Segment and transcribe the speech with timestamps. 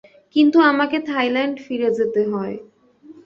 [0.35, 2.55] কিন্তু আমাকে থাইল্যান্ড ফিরে যেতে হয়।